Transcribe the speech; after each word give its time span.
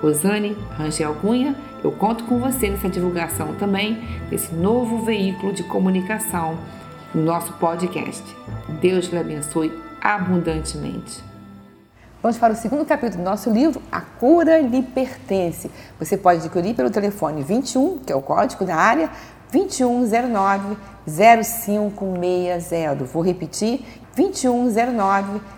Rosane 0.00 0.56
Rangel 0.76 1.14
Cunha, 1.16 1.56
eu 1.82 1.92
conto 1.92 2.24
com 2.24 2.38
você 2.38 2.70
nessa 2.70 2.88
divulgação 2.88 3.54
também 3.54 4.02
desse 4.30 4.54
novo 4.54 5.04
veículo 5.04 5.52
de 5.52 5.62
comunicação 5.64 6.58
no 7.14 7.22
nosso 7.22 7.52
podcast. 7.54 8.22
Deus 8.80 9.06
lhe 9.06 9.18
abençoe 9.18 9.72
abundantemente. 10.00 11.22
Vamos 12.22 12.36
para 12.36 12.52
o 12.52 12.56
segundo 12.56 12.84
capítulo 12.84 13.22
do 13.22 13.30
nosso 13.30 13.48
livro, 13.50 13.80
A 13.92 14.00
Cura 14.00 14.60
lhe 14.60 14.82
pertence. 14.82 15.70
Você 15.98 16.16
pode 16.16 16.40
adquirir 16.40 16.74
pelo 16.74 16.90
telefone 16.90 17.42
21, 17.42 17.98
que 17.98 18.12
é 18.12 18.16
o 18.16 18.22
código 18.22 18.64
da 18.64 18.74
área, 18.74 19.10
2109 19.52 20.76
0560. 21.06 23.04
Vou 23.04 23.22
repetir, 23.22 23.84
2109 24.16 25.40
0560. 25.40 25.57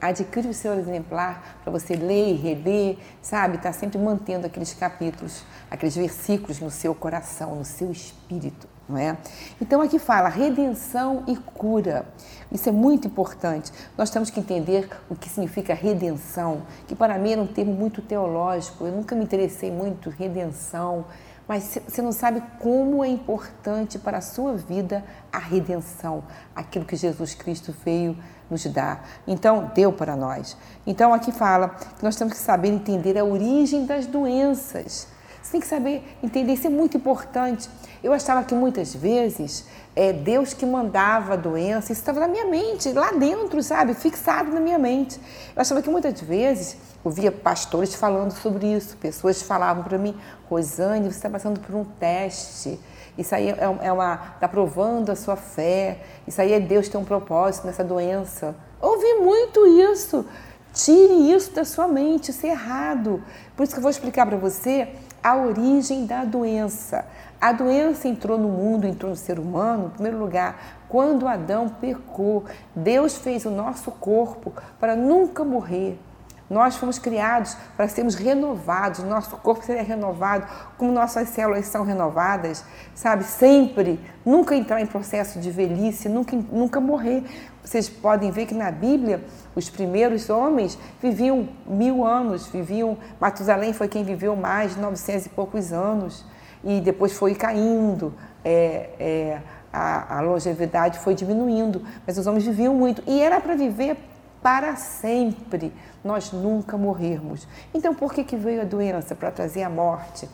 Adquire 0.00 0.48
o 0.48 0.54
seu 0.54 0.78
exemplar 0.78 1.58
para 1.62 1.72
você 1.72 1.94
ler 1.94 2.30
e 2.30 2.32
reler, 2.34 2.98
sabe? 3.20 3.56
Está 3.56 3.72
sempre 3.72 3.98
mantendo 3.98 4.46
aqueles 4.46 4.72
capítulos, 4.74 5.42
aqueles 5.70 5.96
versículos 5.96 6.60
no 6.60 6.70
seu 6.70 6.94
coração, 6.94 7.56
no 7.56 7.64
seu 7.64 7.90
espírito, 7.90 8.68
não 8.88 8.96
é? 8.96 9.16
Então 9.60 9.80
aqui 9.80 9.98
fala 9.98 10.28
redenção 10.28 11.24
e 11.26 11.36
cura. 11.36 12.06
Isso 12.52 12.68
é 12.68 12.72
muito 12.72 13.08
importante. 13.08 13.72
Nós 13.96 14.08
temos 14.10 14.30
que 14.30 14.38
entender 14.38 14.88
o 15.10 15.16
que 15.16 15.28
significa 15.28 15.74
redenção, 15.74 16.62
que 16.86 16.94
para 16.94 17.18
mim 17.18 17.32
é 17.32 17.38
um 17.38 17.46
termo 17.46 17.72
muito 17.72 18.00
teológico. 18.00 18.86
Eu 18.86 18.92
nunca 18.92 19.16
me 19.16 19.24
interessei 19.24 19.70
muito 19.70 20.10
redenção 20.10 21.06
mas 21.48 21.78
você 21.88 22.02
não 22.02 22.12
sabe 22.12 22.42
como 22.60 23.02
é 23.02 23.08
importante 23.08 23.98
para 23.98 24.18
a 24.18 24.20
sua 24.20 24.54
vida 24.54 25.02
a 25.32 25.38
redenção, 25.38 26.22
aquilo 26.54 26.84
que 26.84 26.94
Jesus 26.94 27.34
Cristo 27.34 27.74
veio 27.82 28.16
nos 28.50 28.66
dar. 28.66 29.08
Então, 29.26 29.72
deu 29.74 29.90
para 29.90 30.14
nós. 30.14 30.56
Então, 30.86 31.14
aqui 31.14 31.32
fala 31.32 31.70
que 31.70 32.04
nós 32.04 32.16
temos 32.16 32.34
que 32.34 32.40
saber 32.40 32.68
entender 32.68 33.16
a 33.16 33.24
origem 33.24 33.86
das 33.86 34.06
doenças. 34.06 35.08
Você 35.48 35.52
tem 35.52 35.60
que 35.62 35.66
saber 35.66 36.02
entender, 36.22 36.52
isso 36.52 36.66
é 36.66 36.70
muito 36.70 36.98
importante. 36.98 37.70
Eu 38.04 38.12
achava 38.12 38.44
que 38.44 38.54
muitas 38.54 38.94
vezes 38.94 39.64
é 39.96 40.12
Deus 40.12 40.52
que 40.52 40.66
mandava 40.66 41.32
a 41.32 41.36
doença, 41.36 41.90
isso 41.90 42.02
estava 42.02 42.20
na 42.20 42.28
minha 42.28 42.44
mente, 42.44 42.92
lá 42.92 43.12
dentro, 43.12 43.62
sabe? 43.62 43.94
Fixado 43.94 44.52
na 44.52 44.60
minha 44.60 44.78
mente. 44.78 45.18
Eu 45.56 45.62
achava 45.62 45.80
que 45.80 45.88
muitas 45.88 46.20
vezes 46.20 46.76
ouvia 47.02 47.32
pastores 47.32 47.94
falando 47.94 48.32
sobre 48.32 48.66
isso, 48.66 48.94
pessoas 48.98 49.40
falavam 49.40 49.82
para 49.82 49.96
mim, 49.96 50.14
Rosane, 50.50 51.10
você 51.10 51.16
está 51.16 51.30
passando 51.30 51.60
por 51.60 51.74
um 51.74 51.82
teste. 51.82 52.78
Isso 53.16 53.34
aí 53.34 53.48
é, 53.48 53.56
é 53.84 53.90
uma. 53.90 54.32
está 54.34 54.46
provando 54.48 55.08
a 55.08 55.16
sua 55.16 55.34
fé. 55.34 56.00
Isso 56.26 56.42
aí 56.42 56.52
é 56.52 56.60
Deus 56.60 56.90
ter 56.90 56.98
um 56.98 57.04
propósito 57.04 57.66
nessa 57.66 57.82
doença. 57.82 58.54
Ouvi 58.82 59.14
muito 59.14 59.66
isso. 59.66 60.26
Tire 60.74 61.32
isso 61.32 61.52
da 61.52 61.64
sua 61.64 61.88
mente, 61.88 62.30
isso 62.30 62.46
é 62.46 62.50
errado. 62.50 63.24
Por 63.56 63.64
isso 63.64 63.72
que 63.72 63.78
eu 63.78 63.82
vou 63.82 63.90
explicar 63.90 64.26
para 64.26 64.36
você 64.36 64.88
a 65.28 65.36
origem 65.36 66.06
da 66.06 66.24
doença. 66.24 67.04
A 67.38 67.52
doença 67.52 68.08
entrou 68.08 68.38
no 68.38 68.48
mundo, 68.48 68.86
entrou 68.86 69.10
no 69.10 69.16
ser 69.16 69.38
humano, 69.38 69.88
em 69.88 69.90
primeiro 69.90 70.18
lugar, 70.18 70.78
quando 70.88 71.28
Adão 71.28 71.68
pecou. 71.68 72.46
Deus 72.74 73.18
fez 73.18 73.44
o 73.44 73.50
nosso 73.50 73.90
corpo 73.90 74.54
para 74.80 74.96
nunca 74.96 75.44
morrer. 75.44 75.98
Nós 76.48 76.76
fomos 76.76 76.98
criados 76.98 77.56
para 77.76 77.86
sermos 77.88 78.14
renovados, 78.14 79.00
nosso 79.00 79.36
corpo 79.36 79.64
seria 79.64 79.82
renovado, 79.82 80.46
como 80.78 80.90
nossas 80.90 81.28
células 81.28 81.66
são 81.66 81.84
renovadas, 81.84 82.64
sabe? 82.94 83.24
Sempre, 83.24 84.00
nunca 84.24 84.56
entrar 84.56 84.80
em 84.80 84.86
processo 84.86 85.38
de 85.38 85.50
velhice, 85.50 86.08
nunca, 86.08 86.34
nunca 86.50 86.80
morrer. 86.80 87.22
Vocês 87.62 87.86
podem 87.88 88.30
ver 88.30 88.46
que 88.46 88.54
na 88.54 88.70
Bíblia 88.70 89.22
os 89.54 89.68
primeiros 89.68 90.30
homens 90.30 90.78
viviam 91.02 91.50
mil 91.66 92.02
anos, 92.04 92.46
viviam. 92.46 92.96
Matusalém 93.20 93.74
foi 93.74 93.88
quem 93.88 94.02
viveu 94.02 94.34
mais 94.34 94.74
de 94.74 94.80
900 94.80 95.26
e 95.26 95.28
poucos 95.28 95.70
anos, 95.70 96.24
e 96.64 96.80
depois 96.80 97.12
foi 97.12 97.34
caindo. 97.34 98.14
É, 98.42 98.88
é, 98.98 99.42
a, 99.70 100.16
a 100.16 100.20
longevidade 100.22 100.98
foi 100.98 101.14
diminuindo, 101.14 101.82
mas 102.06 102.16
os 102.16 102.26
homens 102.26 102.46
viviam 102.46 102.74
muito. 102.74 103.02
E 103.06 103.20
era 103.20 103.38
para 103.38 103.54
viver 103.54 103.98
para 104.42 104.76
sempre, 104.76 105.72
nós 106.04 106.32
nunca 106.32 106.76
morrermos. 106.76 107.46
Então, 107.74 107.94
por 107.94 108.12
que, 108.12 108.22
que 108.22 108.36
veio 108.36 108.62
a 108.62 108.64
doença? 108.64 109.14
Para 109.14 109.30
trazer 109.30 109.62
a 109.62 109.70
morte. 109.70 110.28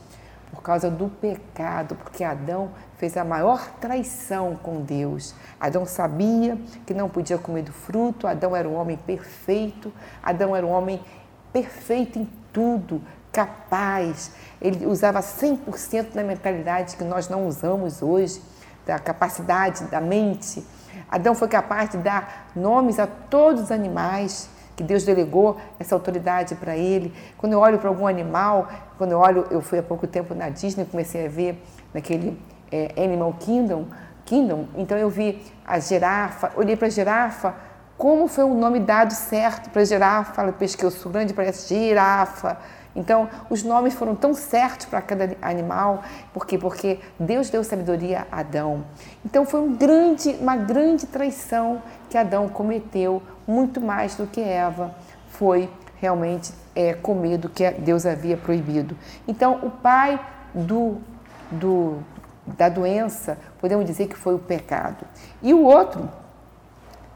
Por 0.50 0.62
causa 0.62 0.90
do 0.90 1.08
pecado, 1.08 1.96
porque 1.96 2.22
Adão 2.22 2.70
fez 2.96 3.16
a 3.16 3.24
maior 3.24 3.66
traição 3.80 4.56
com 4.62 4.82
Deus. 4.82 5.34
Adão 5.58 5.84
sabia 5.84 6.56
que 6.86 6.94
não 6.94 7.08
podia 7.08 7.38
comer 7.38 7.62
do 7.62 7.72
fruto, 7.72 8.26
Adão 8.26 8.54
era 8.54 8.68
um 8.68 8.74
homem 8.74 8.96
perfeito, 8.96 9.92
Adão 10.22 10.54
era 10.54 10.64
um 10.64 10.70
homem 10.70 11.02
perfeito 11.52 12.18
em 12.18 12.30
tudo, 12.52 13.02
capaz. 13.32 14.30
Ele 14.60 14.86
usava 14.86 15.20
100% 15.20 16.12
da 16.12 16.22
mentalidade 16.22 16.96
que 16.96 17.04
nós 17.04 17.28
não 17.28 17.48
usamos 17.48 18.00
hoje, 18.00 18.40
da 18.86 18.98
capacidade 18.98 19.84
da 19.84 20.00
mente 20.00 20.64
Adão 21.10 21.34
foi 21.34 21.48
capaz 21.48 21.90
de 21.90 21.98
dar 21.98 22.50
nomes 22.54 22.98
a 22.98 23.06
todos 23.06 23.64
os 23.64 23.70
animais 23.70 24.48
que 24.76 24.82
Deus 24.82 25.04
delegou 25.04 25.56
essa 25.78 25.94
autoridade 25.94 26.54
para 26.56 26.76
ele. 26.76 27.14
Quando 27.38 27.52
eu 27.52 27.60
olho 27.60 27.78
para 27.78 27.88
algum 27.88 28.06
animal, 28.06 28.68
quando 28.98 29.12
eu 29.12 29.18
olho, 29.18 29.46
eu 29.50 29.60
fui 29.60 29.78
há 29.78 29.82
pouco 29.82 30.06
tempo 30.06 30.34
na 30.34 30.48
Disney, 30.48 30.84
comecei 30.84 31.26
a 31.26 31.28
ver 31.28 31.62
naquele 31.92 32.38
é, 32.70 32.92
Animal 33.02 33.34
Kingdom, 33.38 33.86
Kingdom, 34.24 34.66
então 34.76 34.96
eu 34.96 35.10
vi 35.10 35.42
a 35.64 35.78
girafa, 35.78 36.52
olhei 36.56 36.76
para 36.76 36.86
a 36.86 36.90
girafa, 36.90 37.54
como 37.96 38.26
foi 38.26 38.44
o 38.44 38.54
nome 38.54 38.80
dado 38.80 39.12
certo 39.12 39.70
para 39.70 39.82
a 39.82 39.84
girafa, 39.84 40.42
ela 40.42 40.52
pescoço 40.52 41.08
grande 41.08 41.32
parece 41.32 41.68
girafa, 41.68 42.58
então, 42.94 43.28
os 43.50 43.62
nomes 43.62 43.94
foram 43.94 44.14
tão 44.14 44.34
certos 44.34 44.86
para 44.86 45.02
cada 45.02 45.36
animal, 45.42 46.02
por 46.32 46.46
quê? 46.46 46.56
Porque 46.56 47.00
Deus 47.18 47.50
deu 47.50 47.64
sabedoria 47.64 48.26
a 48.30 48.40
Adão. 48.40 48.84
Então, 49.24 49.44
foi 49.44 49.60
um 49.60 49.74
grande, 49.74 50.30
uma 50.40 50.56
grande 50.56 51.06
traição 51.06 51.82
que 52.08 52.16
Adão 52.16 52.48
cometeu, 52.48 53.22
muito 53.46 53.80
mais 53.80 54.14
do 54.14 54.26
que 54.26 54.40
Eva 54.40 54.94
foi 55.28 55.68
realmente 56.00 56.52
é, 56.76 56.94
comer 56.94 57.38
do 57.38 57.48
que 57.48 57.68
Deus 57.72 58.06
havia 58.06 58.36
proibido. 58.36 58.96
Então, 59.26 59.58
o 59.62 59.70
pai 59.70 60.24
do, 60.54 60.98
do, 61.50 61.98
da 62.46 62.68
doença, 62.68 63.36
podemos 63.60 63.84
dizer 63.84 64.06
que 64.06 64.16
foi 64.16 64.34
o 64.34 64.38
pecado. 64.38 65.04
E 65.42 65.52
o 65.52 65.64
outro, 65.64 66.08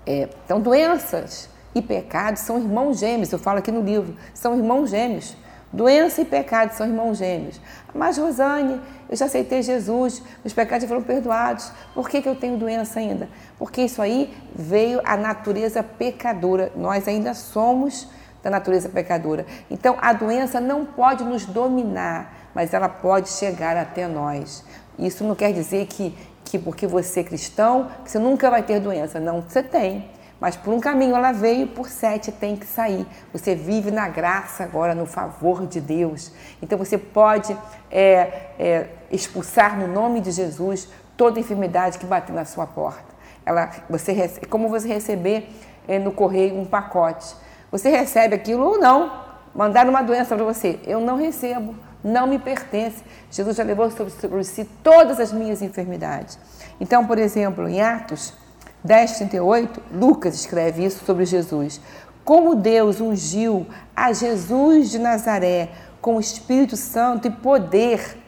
é, 0.05 0.29
então, 0.45 0.61
doenças 0.61 1.49
e 1.75 1.81
pecados 1.81 2.43
são 2.43 2.59
irmãos 2.59 2.99
gêmeos, 2.99 3.31
eu 3.31 3.39
falo 3.39 3.59
aqui 3.59 3.71
no 3.71 3.83
livro, 3.83 4.17
são 4.35 4.57
irmãos 4.57 4.91
gêmeos. 4.91 5.37
Doença 5.73 6.23
e 6.23 6.25
pecado 6.25 6.73
são 6.73 6.87
irmãos 6.87 7.19
gêmeos. 7.19 7.61
Mas, 7.95 8.17
Rosane, 8.17 8.81
eu 9.09 9.17
já 9.17 9.27
aceitei 9.27 9.63
Jesus, 9.63 10.23
os 10.43 10.53
pecados 10.53 10.83
já 10.83 10.89
foram 10.89 11.03
perdoados. 11.03 11.71
Por 11.95 12.09
que, 12.09 12.23
que 12.23 12.29
eu 12.29 12.35
tenho 12.35 12.57
doença 12.57 12.99
ainda? 13.01 13.29
Porque 13.59 13.83
isso 13.83 14.01
aí 14.01 14.35
veio 14.55 15.01
a 15.05 15.17
natureza 15.17 15.83
pecadora. 15.83 16.73
Nós 16.75 17.07
ainda 17.07 17.35
somos 17.35 18.09
da 18.43 18.51
natureza 18.51 18.89
pecadora. 18.89 19.45
Então, 19.71 19.97
a 20.01 20.13
doença 20.13 20.61
não 20.61 20.87
pode 20.87 21.23
nos 21.23 21.45
dominar, 21.45 22.51
mas 22.55 22.73
ela 22.73 22.89
pode 22.89 23.29
chegar 23.29 23.77
até 23.77 24.07
nós. 24.07 24.65
Isso 24.99 25.23
não 25.23 25.35
quer 25.35 25.53
dizer 25.53 25.87
que, 25.87 26.17
que 26.45 26.59
porque 26.59 26.87
você 26.87 27.21
é 27.21 27.25
cristão, 27.25 27.89
você 28.05 28.19
nunca 28.19 28.49
vai 28.49 28.63
ter 28.63 28.81
doença. 28.81 29.21
Não, 29.21 29.43
você 29.43 29.63
tem. 29.63 30.09
Mas 30.41 30.57
por 30.57 30.73
um 30.73 30.79
caminho 30.79 31.17
ela 31.17 31.33
veio, 31.33 31.67
por 31.67 31.89
sete 31.89 32.31
tem 32.31 32.57
que 32.57 32.67
sair. 32.67 33.07
Você 33.33 33.55
vive 33.55 33.91
na 33.91 34.09
graça 34.09 34.63
agora, 34.63 34.95
no 34.95 35.05
favor 35.05 35.67
de 35.67 35.81
Deus. 35.81 36.31
Então 36.63 36.79
você 36.79 36.97
pode 36.97 37.57
é, 37.91 38.53
é, 38.59 38.87
expulsar 39.11 39.77
no 39.77 39.89
nome 39.89 40.21
de 40.21 40.31
Jesus 40.31 40.89
toda 41.17 41.41
enfermidade 41.41 41.99
que 41.99 42.07
bater 42.07 42.33
na 42.33 42.45
sua 42.45 42.67
porta. 42.67 43.09
Ela, 43.45 43.71
você 43.91 44.13
é 44.13 44.47
como 44.47 44.69
você 44.69 44.87
receber 44.87 45.51
é, 45.89 45.99
no 45.99 46.13
correio 46.13 46.57
um 46.57 46.65
pacote. 46.65 47.35
Você 47.73 47.91
recebe 47.91 48.35
aquilo 48.35 48.65
ou 48.65 48.79
não. 48.79 49.27
Mandaram 49.55 49.91
uma 49.91 50.03
doença 50.03 50.37
para 50.37 50.45
você. 50.45 50.79
Eu 50.85 51.01
não 51.01 51.17
recebo, 51.17 51.75
não 52.05 52.29
me 52.29 52.39
pertence. 52.39 53.03
Jesus 53.31 53.57
já 53.57 53.65
levou 53.65 53.91
sobre, 53.91 54.13
sobre 54.13 54.45
si 54.45 54.65
todas 54.85 55.19
as 55.19 55.33
minhas 55.33 55.63
enfermidades. 55.63 56.39
Então, 56.79 57.05
por 57.05 57.19
exemplo, 57.19 57.69
em 57.69 57.81
Atos 57.81 58.35
10:38, 58.85 59.81
Lucas 59.93 60.35
escreve 60.35 60.85
isso 60.85 61.05
sobre 61.05 61.25
Jesus. 61.25 61.81
Como 62.25 62.55
Deus 62.55 63.01
ungiu 63.01 63.67
a 63.97 64.13
Jesus 64.13 64.91
de 64.91 64.99
Nazaré 64.99 65.71
com 66.01 66.17
o 66.17 66.21
Espírito 66.21 66.77
Santo 66.77 67.27
e 67.27 67.31
poder, 67.31 68.19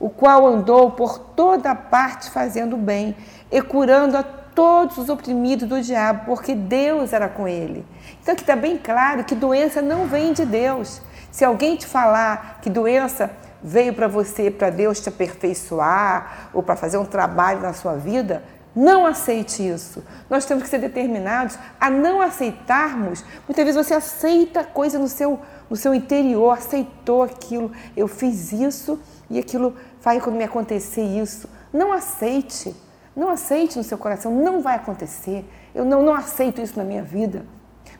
o 0.00 0.08
qual 0.08 0.46
andou 0.46 0.90
por 0.90 1.18
toda 1.18 1.74
parte 1.74 2.30
fazendo 2.30 2.76
bem 2.76 3.14
e 3.50 3.60
curando 3.62 4.16
a 4.16 4.22
todos 4.22 4.96
os 4.96 5.10
oprimidos 5.10 5.68
do 5.68 5.80
diabo, 5.82 6.24
porque 6.24 6.54
Deus 6.54 7.12
era 7.12 7.28
com 7.28 7.46
ele. 7.46 7.84
Então 8.22 8.32
aqui 8.32 8.42
está 8.42 8.56
bem 8.56 8.78
claro 8.78 9.22
que 9.24 9.34
doença 9.34 9.82
não 9.82 10.06
vem 10.06 10.32
de 10.32 10.46
Deus. 10.46 11.02
Se 11.30 11.44
alguém 11.44 11.76
te 11.76 11.86
falar 11.86 12.58
que 12.62 12.70
doença 12.70 13.30
veio 13.62 13.92
para 13.92 14.08
você, 14.08 14.50
para 14.50 14.70
Deus 14.70 15.00
te 15.00 15.10
aperfeiçoar 15.10 16.48
ou 16.54 16.62
para 16.62 16.76
fazer 16.76 16.96
um 16.96 17.04
trabalho 17.04 17.60
na 17.60 17.74
sua 17.74 17.96
vida, 17.96 18.42
não 18.76 19.06
aceite 19.06 19.66
isso. 19.66 20.04
Nós 20.28 20.44
temos 20.44 20.62
que 20.62 20.68
ser 20.68 20.78
determinados 20.78 21.58
a 21.80 21.88
não 21.88 22.20
aceitarmos. 22.20 23.24
Muitas 23.48 23.64
vezes 23.64 23.86
você 23.86 23.94
aceita 23.94 24.62
coisa 24.62 24.98
no 24.98 25.08
seu, 25.08 25.40
no 25.70 25.76
seu 25.76 25.94
interior, 25.94 26.50
aceitou 26.50 27.22
aquilo, 27.22 27.72
eu 27.96 28.06
fiz 28.06 28.52
isso 28.52 29.00
e 29.30 29.38
aquilo 29.38 29.74
vai 30.02 30.20
quando 30.20 30.36
me 30.36 30.44
acontecer 30.44 31.02
isso. 31.02 31.48
Não 31.72 31.90
aceite. 31.90 32.76
Não 33.16 33.30
aceite 33.30 33.78
no 33.78 33.82
seu 33.82 33.96
coração, 33.96 34.30
não 34.30 34.60
vai 34.60 34.76
acontecer. 34.76 35.42
Eu 35.74 35.86
não, 35.86 36.02
não 36.02 36.14
aceito 36.14 36.60
isso 36.60 36.76
na 36.76 36.84
minha 36.84 37.02
vida. 37.02 37.46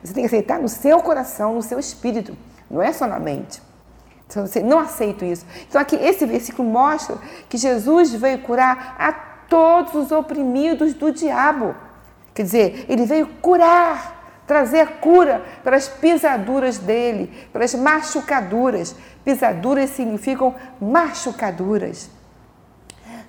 Você 0.05 0.13
tem 0.13 0.23
que 0.23 0.27
aceitar 0.27 0.61
no 0.61 0.69
seu 0.69 1.01
coração, 1.01 1.55
no 1.55 1.63
seu 1.63 1.79
espírito, 1.79 2.37
não 2.71 2.83
é 2.83 2.93
só 2.93 3.07
na 3.07 3.19
mente. 3.19 3.63
Então, 4.29 4.45
não 4.65 4.79
aceito 4.79 5.25
isso. 5.25 5.47
Então, 5.69 5.81
aqui, 5.81 5.97
esse 5.97 6.27
versículo 6.27 6.69
mostra 6.69 7.17
que 7.49 7.57
Jesus 7.57 8.13
veio 8.13 8.41
curar 8.41 8.97
a 8.99 9.13
todos 9.49 9.95
os 9.95 10.13
oprimidos 10.13 10.95
do 10.95 11.13
diabo. 11.13 11.75
Quer 12.35 12.43
dizer, 12.43 12.87
ele 12.89 13.07
veio 13.07 13.27
curar, 13.41 14.43
trazer 14.47 14.81
a 14.81 14.87
cura 14.87 15.43
pelas 15.65 15.89
pisaduras 15.89 16.79
dele, 16.79 17.33
pelas 17.53 17.75
machucaduras. 17.75 18.95
Pisaduras 19.25 19.91
significam 19.91 20.55
machucaduras. 20.81 22.11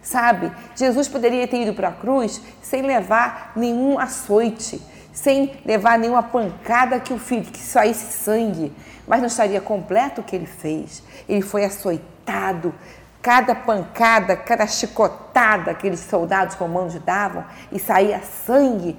Sabe, 0.01 0.51
Jesus 0.75 1.07
poderia 1.07 1.47
ter 1.47 1.63
ido 1.63 1.73
para 1.73 1.89
a 1.89 1.91
cruz 1.91 2.41
sem 2.61 2.81
levar 2.81 3.51
nenhum 3.55 3.99
açoite, 3.99 4.81
sem 5.11 5.53
levar 5.65 5.97
nenhuma 5.97 6.23
pancada 6.23 6.99
que 6.99 7.13
o 7.13 7.19
filho 7.19 7.43
que 7.43 7.59
saísse 7.59 8.13
sangue, 8.13 8.71
mas 9.07 9.19
não 9.19 9.27
estaria 9.27 9.59
completo 9.59 10.21
o 10.21 10.23
que 10.23 10.35
ele 10.35 10.45
fez. 10.45 11.03
Ele 11.27 11.41
foi 11.41 11.65
açoitado, 11.65 12.73
cada 13.21 13.55
pancada, 13.55 14.35
cada 14.35 14.65
chicotada 14.67 15.65
que 15.65 15.69
aqueles 15.71 15.99
soldados 15.99 16.55
romanos 16.55 16.95
davam 16.95 17.45
e 17.71 17.79
saía 17.79 18.21
sangue, 18.21 18.97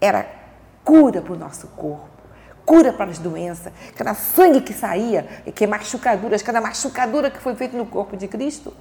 era 0.00 0.26
cura 0.84 1.20
para 1.20 1.32
o 1.32 1.36
nosso 1.36 1.66
corpo, 1.68 2.08
cura 2.64 2.92
para 2.92 3.10
as 3.10 3.18
doenças. 3.18 3.72
Cada 3.96 4.14
sangue 4.14 4.60
que 4.60 4.72
saía, 4.72 5.24
que 5.54 5.66
machucaduras, 5.66 6.42
cada 6.42 6.60
machucadura 6.60 7.30
que 7.30 7.38
foi 7.38 7.54
feita 7.54 7.76
no 7.76 7.86
corpo 7.86 8.16
de 8.16 8.28
Cristo, 8.28 8.72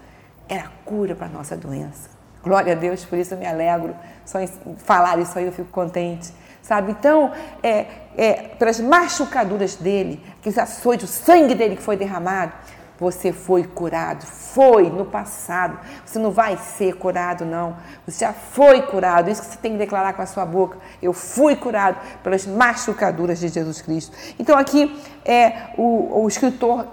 era 0.47 0.71
cura 0.85 1.15
para 1.15 1.27
a 1.27 1.29
nossa 1.29 1.57
doença. 1.57 2.09
Glória 2.43 2.73
a 2.73 2.75
Deus, 2.75 3.03
por 3.03 3.17
isso 3.17 3.33
eu 3.33 3.39
me 3.39 3.47
alegro. 3.47 3.95
Só 4.23 4.39
em 4.39 4.47
falar 4.77 5.17
isso 5.17 5.37
aí 5.37 5.45
eu 5.45 5.51
fico 5.51 5.69
contente. 5.71 6.31
Sabe? 6.61 6.91
Então, 6.91 7.31
é, 7.61 7.85
é, 8.15 8.33
pelas 8.57 8.79
machucaduras 8.79 9.75
dele, 9.75 10.23
aqueles 10.39 10.57
açoites, 10.57 11.09
o 11.09 11.11
sangue 11.11 11.55
dele 11.55 11.75
que 11.75 11.81
foi 11.81 11.97
derramado, 11.97 12.53
você 12.99 13.33
foi 13.33 13.63
curado, 13.63 14.25
foi 14.25 14.89
no 14.89 15.05
passado. 15.05 15.77
Você 16.05 16.17
não 16.17 16.31
vai 16.31 16.57
ser 16.57 16.95
curado, 16.95 17.43
não. 17.45 17.75
Você 18.05 18.25
já 18.25 18.33
foi 18.33 18.81
curado. 18.83 19.29
Isso 19.29 19.41
que 19.41 19.47
você 19.47 19.57
tem 19.57 19.73
que 19.73 19.77
declarar 19.77 20.13
com 20.13 20.21
a 20.21 20.25
sua 20.25 20.45
boca. 20.45 20.77
Eu 21.01 21.11
fui 21.11 21.55
curado 21.55 21.97
pelas 22.23 22.45
machucaduras 22.45 23.39
de 23.39 23.49
Jesus 23.49 23.81
Cristo. 23.81 24.15
Então, 24.39 24.57
aqui 24.57 24.97
é 25.25 25.71
o, 25.77 26.21
o 26.23 26.27
escritor 26.27 26.87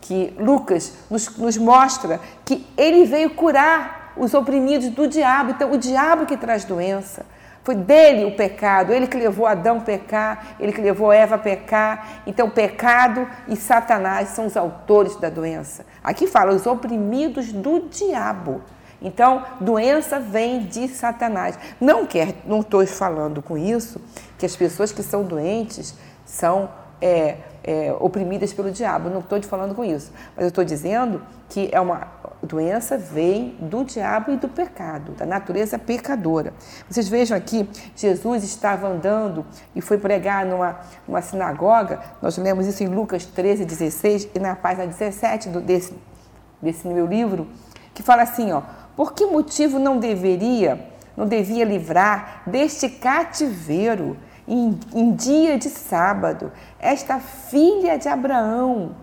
que 0.00 0.34
Lucas 0.38 0.92
nos, 1.10 1.36
nos 1.36 1.56
mostra 1.56 2.20
que 2.44 2.66
ele 2.76 3.04
veio 3.04 3.30
curar 3.30 4.12
os 4.16 4.34
oprimidos 4.34 4.90
do 4.90 5.06
diabo. 5.06 5.52
Então, 5.52 5.72
o 5.72 5.78
diabo 5.78 6.26
que 6.26 6.36
traz 6.36 6.64
doença. 6.64 7.24
Foi 7.68 7.74
dele 7.74 8.24
o 8.24 8.34
pecado, 8.34 8.94
ele 8.94 9.06
que 9.06 9.18
levou 9.18 9.46
Adão 9.46 9.76
a 9.76 9.80
pecar, 9.82 10.56
ele 10.58 10.72
que 10.72 10.80
levou 10.80 11.12
Eva 11.12 11.34
a 11.34 11.38
pecar. 11.38 12.22
Então, 12.26 12.48
pecado 12.48 13.28
e 13.46 13.56
Satanás 13.56 14.30
são 14.30 14.46
os 14.46 14.56
autores 14.56 15.16
da 15.16 15.28
doença. 15.28 15.84
Aqui 16.02 16.26
fala 16.26 16.54
os 16.54 16.66
oprimidos 16.66 17.52
do 17.52 17.80
diabo. 17.80 18.62
Então, 19.02 19.44
doença 19.60 20.18
vem 20.18 20.60
de 20.60 20.88
Satanás. 20.88 21.58
Não 21.78 22.06
quer, 22.06 22.36
não 22.46 22.60
estou 22.60 22.86
falando 22.86 23.42
com 23.42 23.58
isso 23.58 24.00
que 24.38 24.46
as 24.46 24.56
pessoas 24.56 24.90
que 24.90 25.02
são 25.02 25.22
doentes 25.22 25.94
são 26.24 26.70
é, 27.02 27.36
é, 27.62 27.94
oprimidas 28.00 28.50
pelo 28.50 28.70
diabo. 28.70 29.10
Não 29.10 29.20
estou 29.20 29.42
falando 29.42 29.74
com 29.74 29.84
isso. 29.84 30.10
Mas 30.34 30.44
eu 30.44 30.48
estou 30.48 30.64
dizendo 30.64 31.20
que 31.50 31.68
é 31.70 31.78
uma 31.78 32.08
doença 32.42 32.96
vem 32.96 33.56
do 33.60 33.84
diabo 33.84 34.32
e 34.32 34.36
do 34.36 34.48
pecado, 34.48 35.12
da 35.12 35.26
natureza 35.26 35.78
pecadora. 35.78 36.52
Vocês 36.88 37.08
vejam 37.08 37.36
aqui, 37.36 37.68
Jesus 37.96 38.44
estava 38.44 38.86
andando 38.86 39.44
e 39.74 39.80
foi 39.80 39.98
pregar 39.98 40.46
numa, 40.46 40.78
numa 41.06 41.20
sinagoga. 41.20 42.00
Nós 42.22 42.38
lemos 42.38 42.66
isso 42.66 42.82
em 42.82 42.86
Lucas 42.86 43.26
13, 43.26 43.64
16 43.64 44.28
e 44.34 44.38
na 44.38 44.54
página 44.54 44.86
17 44.86 45.48
do, 45.48 45.60
desse, 45.60 45.94
desse 46.62 46.86
meu 46.86 47.06
livro, 47.06 47.48
que 47.92 48.02
fala 48.02 48.22
assim, 48.22 48.52
ó, 48.52 48.62
por 48.96 49.12
que 49.12 49.26
motivo 49.26 49.78
não 49.78 49.98
deveria, 49.98 50.88
não 51.16 51.26
devia 51.26 51.64
livrar 51.64 52.42
deste 52.46 52.88
cativeiro 52.88 54.16
em, 54.46 54.78
em 54.94 55.12
dia 55.12 55.58
de 55.58 55.68
sábado 55.68 56.50
esta 56.78 57.18
filha 57.18 57.98
de 57.98 58.08
Abraão, 58.08 58.94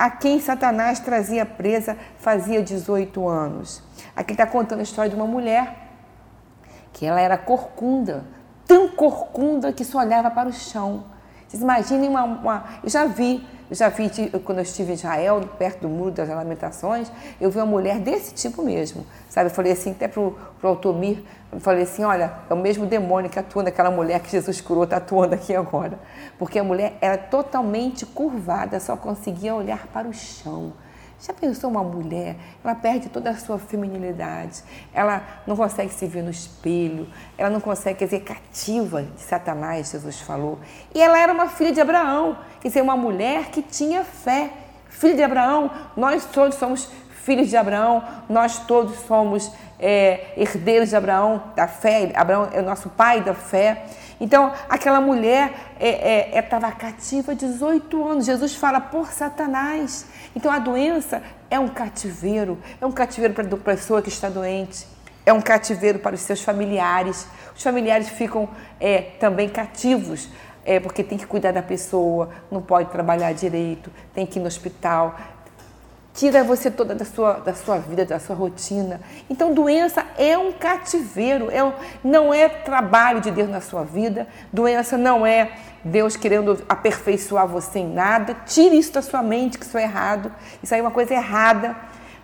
a 0.00 0.08
quem 0.08 0.40
Satanás 0.40 0.98
trazia 0.98 1.44
presa 1.44 1.94
fazia 2.16 2.62
18 2.62 3.28
anos. 3.28 3.82
Aqui 4.16 4.32
está 4.32 4.46
contando 4.46 4.80
a 4.80 4.82
história 4.82 5.10
de 5.10 5.14
uma 5.14 5.26
mulher 5.26 5.90
que 6.90 7.04
ela 7.04 7.20
era 7.20 7.36
corcunda, 7.36 8.24
tão 8.66 8.88
corcunda 8.88 9.74
que 9.74 9.84
só 9.84 9.98
olhava 9.98 10.30
para 10.30 10.48
o 10.48 10.52
chão. 10.54 11.04
Vocês 11.50 11.60
imaginem 11.60 12.08
uma, 12.08 12.22
uma 12.22 12.64
eu 12.80 12.88
já 12.88 13.06
vi 13.06 13.44
eu 13.68 13.76
já 13.76 13.88
vi, 13.88 14.10
quando 14.44 14.58
eu 14.58 14.62
estive 14.62 14.90
em 14.90 14.94
Israel, 14.94 15.48
perto 15.56 15.82
do 15.82 15.88
Muro 15.88 16.10
das 16.10 16.28
Lamentações, 16.28 17.10
eu 17.40 17.52
vi 17.52 17.58
uma 17.58 17.66
mulher 17.66 18.00
desse 18.00 18.34
tipo 18.34 18.64
mesmo, 18.64 19.06
sabe? 19.28 19.48
Eu 19.48 19.54
falei 19.54 19.70
assim, 19.70 19.92
até 19.92 20.08
para 20.08 20.20
o 20.20 20.36
Altomir, 20.60 21.22
eu 21.52 21.60
falei 21.60 21.84
assim, 21.84 22.02
olha, 22.02 22.32
é 22.50 22.52
o 22.52 22.56
mesmo 22.56 22.84
demônio 22.84 23.30
que 23.30 23.38
atua 23.38 23.62
naquela 23.62 23.88
mulher 23.88 24.18
que 24.18 24.28
Jesus 24.28 24.60
curou, 24.60 24.82
está 24.82 24.96
atuando 24.96 25.36
aqui 25.36 25.54
agora. 25.54 26.00
Porque 26.36 26.58
a 26.58 26.64
mulher 26.64 26.98
era 27.00 27.16
totalmente 27.16 28.04
curvada, 28.04 28.80
só 28.80 28.96
conseguia 28.96 29.54
olhar 29.54 29.86
para 29.86 30.08
o 30.08 30.12
chão. 30.12 30.72
Já 31.20 31.34
pensou 31.34 31.70
uma 31.70 31.82
mulher? 31.82 32.36
Ela 32.64 32.74
perde 32.74 33.10
toda 33.10 33.28
a 33.28 33.36
sua 33.36 33.58
feminilidade, 33.58 34.62
ela 34.92 35.22
não 35.46 35.54
consegue 35.54 35.92
se 35.92 36.06
ver 36.06 36.22
no 36.22 36.30
espelho, 36.30 37.06
ela 37.36 37.50
não 37.50 37.60
consegue, 37.60 38.04
dizer, 38.04 38.20
cativa 38.20 39.02
de 39.02 39.20
Satanás, 39.20 39.90
Jesus 39.90 40.20
falou. 40.20 40.58
E 40.94 41.00
ela 41.00 41.18
era 41.18 41.30
uma 41.30 41.48
filha 41.48 41.72
de 41.72 41.80
Abraão, 41.80 42.38
quer 42.60 42.68
dizer, 42.68 42.80
uma 42.80 42.96
mulher 42.96 43.50
que 43.50 43.60
tinha 43.60 44.02
fé. 44.02 44.50
Filha 44.88 45.14
de 45.14 45.22
Abraão, 45.22 45.70
nós 45.94 46.24
todos 46.24 46.56
somos 46.56 46.90
filhos 47.22 47.48
de 47.48 47.56
Abraão, 47.56 48.02
nós 48.28 48.58
todos 48.60 48.96
somos 49.00 49.52
é, 49.78 50.32
herdeiros 50.36 50.88
de 50.88 50.96
Abraão, 50.96 51.42
da 51.54 51.68
fé, 51.68 52.12
Abraão 52.14 52.48
é 52.52 52.60
o 52.60 52.64
nosso 52.64 52.88
pai 52.88 53.20
da 53.20 53.34
fé. 53.34 53.86
Então, 54.20 54.52
aquela 54.68 55.00
mulher 55.00 55.52
estava 55.80 56.66
é, 56.66 56.70
é, 56.70 56.72
é 56.72 56.78
cativa 56.78 57.34
18 57.34 58.06
anos. 58.06 58.26
Jesus 58.26 58.54
fala 58.54 58.78
por 58.78 59.10
Satanás. 59.10 60.04
Então, 60.36 60.52
a 60.52 60.58
doença 60.58 61.22
é 61.50 61.58
um 61.58 61.68
cativeiro. 61.68 62.58
É 62.80 62.84
um 62.84 62.92
cativeiro 62.92 63.32
para 63.32 63.44
a 63.44 63.56
pessoa 63.56 64.02
que 64.02 64.10
está 64.10 64.28
doente. 64.28 64.86
É 65.24 65.32
um 65.32 65.40
cativeiro 65.40 65.98
para 65.98 66.14
os 66.14 66.20
seus 66.20 66.42
familiares. 66.42 67.26
Os 67.56 67.62
familiares 67.62 68.10
ficam 68.10 68.48
é, 68.78 69.00
também 69.18 69.48
cativos. 69.48 70.28
É, 70.62 70.78
porque 70.78 71.02
tem 71.02 71.16
que 71.16 71.26
cuidar 71.26 71.52
da 71.52 71.62
pessoa, 71.62 72.28
não 72.50 72.60
pode 72.60 72.90
trabalhar 72.90 73.32
direito, 73.32 73.90
tem 74.14 74.26
que 74.26 74.38
ir 74.38 74.42
no 74.42 74.46
hospital, 74.46 75.18
tira 76.14 76.42
você 76.42 76.70
toda 76.70 76.94
da 76.94 77.04
sua, 77.04 77.34
da 77.34 77.54
sua 77.54 77.78
vida, 77.78 78.04
da 78.04 78.18
sua 78.18 78.34
rotina. 78.34 79.00
Então, 79.28 79.54
doença 79.54 80.04
é 80.18 80.36
um 80.36 80.52
cativeiro, 80.52 81.50
é 81.50 81.62
um, 81.62 81.72
não 82.02 82.34
é 82.34 82.48
trabalho 82.48 83.20
de 83.20 83.30
Deus 83.30 83.48
na 83.48 83.60
sua 83.60 83.84
vida, 83.84 84.26
doença 84.52 84.98
não 84.98 85.26
é 85.26 85.52
Deus 85.84 86.16
querendo 86.16 86.62
aperfeiçoar 86.68 87.46
você 87.46 87.78
em 87.78 87.92
nada. 87.92 88.36
Tire 88.46 88.76
isso 88.78 88.92
da 88.92 89.02
sua 89.02 89.22
mente, 89.22 89.58
que 89.58 89.64
isso 89.64 89.78
é 89.78 89.82
errado, 89.82 90.32
isso 90.62 90.74
aí 90.74 90.80
é 90.80 90.82
uma 90.82 90.90
coisa 90.90 91.14
errada. 91.14 91.76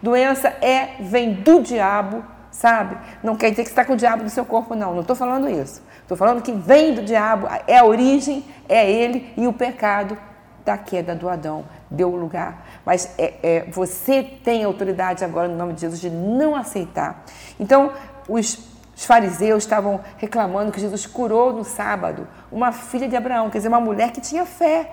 Doença 0.02 0.48
é, 0.60 0.96
vem 1.00 1.32
do 1.32 1.62
diabo, 1.62 2.22
sabe? 2.50 2.96
Não 3.22 3.36
quer 3.36 3.50
dizer 3.50 3.62
que 3.62 3.70
está 3.70 3.84
com 3.84 3.94
o 3.94 3.96
diabo 3.96 4.22
no 4.22 4.30
seu 4.30 4.44
corpo, 4.44 4.74
não, 4.74 4.92
não 4.92 5.00
estou 5.00 5.16
falando 5.16 5.48
isso. 5.48 5.82
Estou 6.02 6.16
falando 6.16 6.42
que 6.42 6.52
vem 6.52 6.94
do 6.94 7.02
diabo, 7.02 7.48
é 7.66 7.78
a 7.78 7.84
origem, 7.84 8.44
é 8.68 8.88
ele 8.90 9.32
e 9.36 9.46
o 9.46 9.52
pecado 9.52 10.18
da 10.64 10.76
queda 10.76 11.14
do 11.14 11.28
Adão 11.28 11.64
deu 11.90 12.10
lugar. 12.10 12.66
Mas 12.84 13.14
é, 13.18 13.34
é, 13.42 13.70
você 13.70 14.22
tem 14.22 14.64
autoridade 14.64 15.24
agora, 15.24 15.48
no 15.48 15.56
nome 15.56 15.72
de 15.72 15.82
Jesus, 15.82 16.00
de 16.00 16.10
não 16.10 16.54
aceitar. 16.54 17.24
Então, 17.58 17.92
os, 18.28 18.58
os 18.96 19.04
fariseus 19.04 19.64
estavam 19.64 20.00
reclamando 20.16 20.72
que 20.72 20.80
Jesus 20.80 21.06
curou 21.06 21.52
no 21.52 21.64
sábado 21.64 22.26
uma 22.50 22.72
filha 22.72 23.08
de 23.08 23.16
Abraão, 23.16 23.50
quer 23.50 23.58
dizer, 23.58 23.68
uma 23.68 23.80
mulher 23.80 24.10
que 24.10 24.20
tinha 24.20 24.44
fé. 24.46 24.90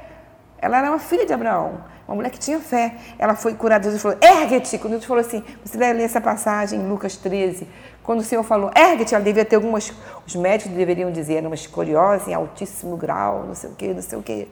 Ela 0.58 0.78
era 0.78 0.90
uma 0.90 1.00
filha 1.00 1.26
de 1.26 1.34
Abraão, 1.34 1.82
uma 2.08 2.16
mulher 2.16 2.30
que 2.30 2.40
tinha 2.40 2.60
fé. 2.60 2.96
Ela 3.20 3.36
foi 3.36 3.54
curada. 3.54 3.84
Jesus 3.84 4.02
falou: 4.02 4.18
ergue-te. 4.22 4.78
Quando 4.78 4.94
Jesus 4.94 5.06
falou 5.06 5.22
assim, 5.22 5.44
você 5.64 5.78
deve 5.78 6.00
ler 6.00 6.04
essa 6.04 6.22
passagem 6.22 6.80
em 6.80 6.88
Lucas 6.88 7.18
13. 7.18 7.68
Quando 8.02 8.20
o 8.20 8.24
Senhor 8.24 8.44
falou, 8.44 8.72
ergue-te, 8.76 9.16
ela 9.16 9.24
devia 9.24 9.44
ter 9.44 9.58
algumas. 9.58 9.92
Os 10.26 10.36
médicos 10.36 10.74
deveriam 10.74 11.12
dizer, 11.12 11.46
uma 11.46 11.56
escoliose 11.56 12.32
em 12.32 12.34
altíssimo 12.34 12.96
grau, 12.96 13.46
não 13.46 13.56
sei 13.56 13.70
o 13.70 13.76
quê, 13.76 13.94
não 13.94 14.02
sei 14.02 14.20
o 14.20 14.24
quê. 14.24 14.48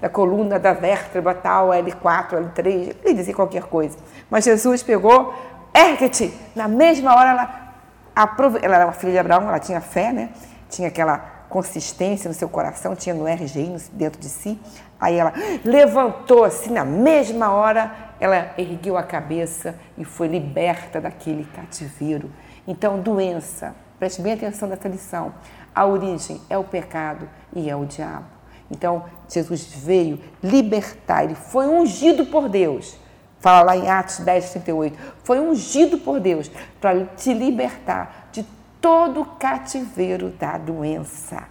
Da 0.00 0.08
coluna, 0.08 0.58
da 0.58 0.72
vértebra, 0.72 1.34
tal, 1.34 1.68
L4, 1.68 2.52
L3, 2.54 2.96
ele 3.04 3.14
dizia 3.14 3.34
qualquer 3.34 3.64
coisa. 3.64 3.98
Mas 4.30 4.44
Jesus 4.44 4.82
pegou, 4.82 5.34
ergue-te. 5.74 6.32
Na 6.54 6.68
mesma 6.68 7.14
hora, 7.16 7.30
ela, 7.30 7.74
aprove... 8.14 8.60
ela 8.62 8.76
era 8.76 8.86
uma 8.86 8.92
filha 8.92 9.12
de 9.12 9.18
Abraão, 9.18 9.48
ela 9.48 9.58
tinha 9.58 9.80
fé, 9.80 10.12
né? 10.12 10.30
Tinha 10.68 10.88
aquela 10.88 11.38
consistência 11.48 12.28
no 12.28 12.34
seu 12.34 12.48
coração, 12.48 12.94
tinha 12.94 13.14
no 13.14 13.26
RGI 13.26 13.76
dentro 13.92 14.20
de 14.20 14.28
si. 14.28 14.60
Aí 15.00 15.16
ela 15.16 15.32
levantou-se, 15.64 16.70
na 16.70 16.84
mesma 16.84 17.50
hora 17.50 17.92
ela 18.20 18.52
ergueu 18.58 18.96
a 18.96 19.02
cabeça 19.02 19.78
e 19.96 20.04
foi 20.04 20.26
liberta 20.26 21.00
daquele 21.00 21.44
cativeiro. 21.44 22.30
Então, 22.66 23.00
doença, 23.00 23.74
preste 23.98 24.20
bem 24.20 24.34
atenção 24.34 24.68
nessa 24.68 24.88
lição. 24.88 25.32
A 25.74 25.86
origem 25.86 26.40
é 26.50 26.58
o 26.58 26.64
pecado 26.64 27.28
e 27.54 27.70
é 27.70 27.76
o 27.76 27.84
diabo. 27.84 28.37
Então, 28.70 29.04
Jesus 29.28 29.64
veio 29.64 30.20
libertar, 30.42 31.24
ele 31.24 31.34
foi 31.34 31.66
ungido 31.66 32.26
por 32.26 32.48
Deus. 32.48 32.98
Fala 33.40 33.62
lá 33.62 33.76
em 33.76 33.88
Atos 33.88 34.18
10, 34.18 34.50
38. 34.50 34.98
Foi 35.22 35.38
ungido 35.38 35.98
por 35.98 36.20
Deus 36.20 36.50
para 36.80 37.04
te 37.04 37.32
libertar 37.32 38.28
de 38.32 38.44
todo 38.80 39.20
o 39.20 39.24
cativeiro 39.24 40.30
da 40.30 40.58
doença. 40.58 41.44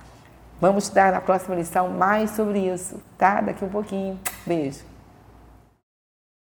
Vamos 0.59 0.89
dar 0.89 1.11
na 1.11 1.21
próxima 1.21 1.55
lição 1.55 1.89
mais 1.89 2.31
sobre 2.31 2.59
isso, 2.59 3.01
tá? 3.17 3.41
Daqui 3.41 3.63
um 3.63 3.69
pouquinho. 3.69 4.19
Beijo. 4.45 4.96